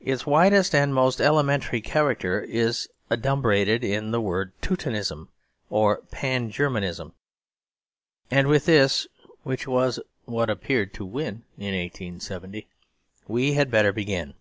[0.00, 5.28] Its widest and most elementary character is adumbrated in the word Teutonism
[5.68, 7.12] or Pan Germanism;
[8.30, 9.06] and with this
[9.42, 12.66] (which was what appeared to win in 1870)
[13.28, 14.32] we had better begin.